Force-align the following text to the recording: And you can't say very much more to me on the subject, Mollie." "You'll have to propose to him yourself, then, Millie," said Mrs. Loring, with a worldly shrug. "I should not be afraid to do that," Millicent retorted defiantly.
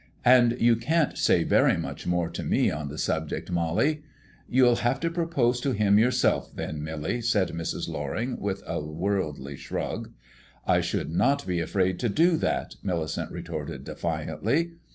And 0.25 0.59
you 0.59 0.77
can't 0.77 1.15
say 1.15 1.43
very 1.43 1.77
much 1.77 2.07
more 2.07 2.27
to 2.31 2.41
me 2.41 2.71
on 2.71 2.87
the 2.87 2.97
subject, 2.97 3.51
Mollie." 3.51 4.01
"You'll 4.49 4.77
have 4.77 4.99
to 5.01 5.11
propose 5.11 5.61
to 5.61 5.73
him 5.73 5.99
yourself, 5.99 6.49
then, 6.55 6.83
Millie," 6.83 7.21
said 7.21 7.49
Mrs. 7.49 7.87
Loring, 7.87 8.39
with 8.39 8.63
a 8.65 8.83
worldly 8.83 9.57
shrug. 9.57 10.11
"I 10.65 10.81
should 10.81 11.11
not 11.11 11.45
be 11.45 11.59
afraid 11.59 11.99
to 11.99 12.09
do 12.09 12.35
that," 12.37 12.77
Millicent 12.81 13.31
retorted 13.31 13.83
defiantly. 13.83 14.71